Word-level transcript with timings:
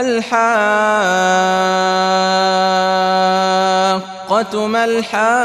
الحاقة 0.00 0.26
ما 4.66 4.84
الحاقة 4.84 5.42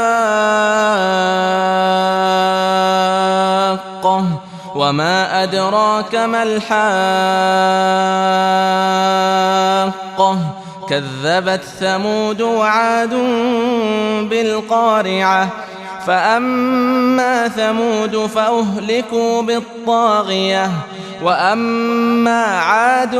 وما 4.74 5.42
أدراك 5.42 6.14
ما 6.14 6.42
الحاقة 6.42 6.78
كذبت 10.88 11.62
ثمود 11.80 12.40
وعاد 12.42 13.14
بالقارعة 14.30 15.48
فأما 16.06 17.48
ثمود 17.48 18.16
فأهلكوا 18.26 19.42
بالطاغية 19.42 20.70
وأما 21.22 22.44
عاد 22.44 23.14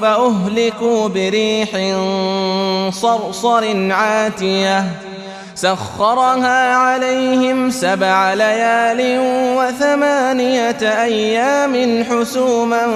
فأهلكوا 0.00 1.08
بريح 1.08 1.68
صرصر 2.90 3.92
عاتية 3.92 4.84
سخرها 5.54 6.74
عليهم 6.74 7.70
سبع 7.70 8.34
ليال 8.34 9.18
وثمانية 9.58 11.02
أيام 11.02 12.04
حسوما 12.04 12.86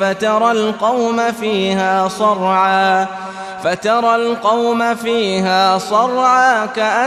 فترى 0.00 0.50
القوم 0.50 1.32
فيها 1.32 2.08
صرعا 2.08 3.06
فترى 3.64 4.14
القوم 4.14 4.94
فيها 4.94 5.78
صرعا 5.78 6.66
كأنهم 6.66 7.04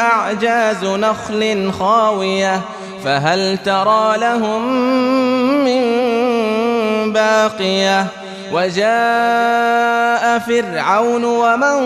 أعجاز 0.00 0.84
نخل 0.84 1.72
خاوية 1.78 2.60
فهل 3.04 3.58
ترى 3.58 4.18
لهم 4.18 4.62
من 5.64 5.82
باقية؟ 7.12 8.06
وجاء 8.52 10.38
فرعون 10.38 11.24
ومن 11.24 11.78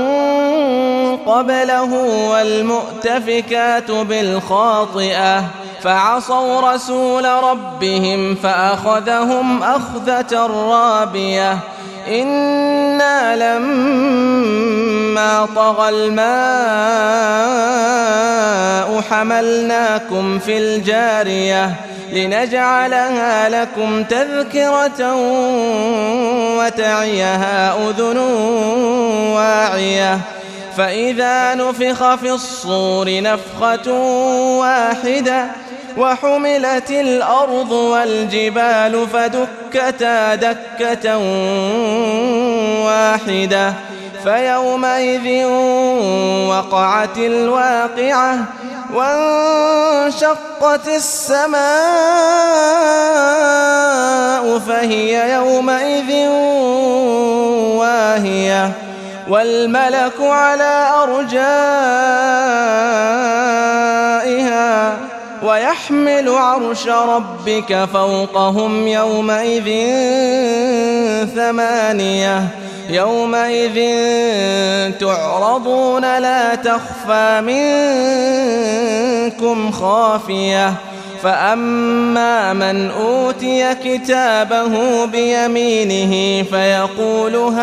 قبله 1.17 1.92
والمؤتفكات 2.31 3.91
بالخاطئة 3.91 5.45
فعصوا 5.83 6.73
رسول 6.75 7.25
ربهم 7.25 8.34
فأخذهم 8.34 9.62
أخذة 9.62 10.47
رابية. 10.47 11.58
إنا 12.08 13.36
لما 13.36 14.61
طغى 15.56 15.89
الماء 15.89 17.33
حملناكم 19.11 20.39
في 20.39 20.59
الجاريه 20.59 21.75
لنجعلها 22.12 23.48
لكم 23.48 24.05
تذكرة 24.05 25.17
وتعيها 26.59 27.89
أذن 27.89 28.19
واعية 29.37 30.19
فإذا 30.77 31.55
نفخ 31.55 32.14
في 32.14 32.31
الصور 32.31 33.23
نفخة 33.23 33.92
واحدة 34.59 35.47
وحملت 35.97 36.91
الأرض 36.91 37.73
والجبال 37.73 39.07
فدكتا 39.12 40.34
دكة 40.34 41.19
واحدة 42.84 43.75
فيومئذ 44.25 45.47
وقعت 46.48 47.19
الواقعة 47.19 48.39
وانشقت 48.95 50.89
السماء 50.89 51.62
فهي 54.59 55.34
يومئذ 55.34 56.29
واهية 57.79 58.73
والملك 59.29 60.20
على 60.20 60.89
أرجائها 61.03 61.92
ويحمل 65.42 66.29
عرش 66.29 66.89
ربك 66.89 67.89
فوقهم 67.92 68.89
يومئذ 68.89 69.69
ثمانية 71.35 72.61
يومئذ 72.89 73.79
تعرضون 75.01 76.19
لا 76.19 76.55
تخفى 76.55 77.41
منكم 79.31 79.73
خافية. 79.73 80.75
فأما 81.23 82.53
من 82.53 82.91
أوتي 82.91 83.75
كتابه 83.75 85.05
بيمينه 85.05 86.43
فيقول 86.43 87.37
هاؤم 87.37 87.63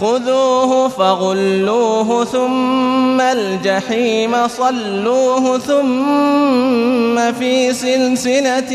خذوه 0.00 0.88
فغلوه 0.88 2.24
ثم 2.24 3.20
الجحيم 3.20 4.48
صلوه 4.48 5.58
ثم 5.58 7.32
في 7.32 7.72
سلسلة 7.72 8.72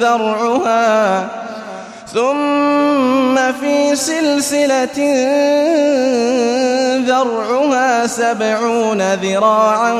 ذرعها 0.00 1.28
ثم 2.14 3.36
في 3.60 3.96
سلسلة 3.96 4.98
ذرعها 7.06 8.06
سبعون 8.06 9.14
ذراعا 9.14 9.94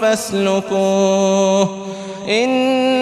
فاسلكوه 0.00 1.86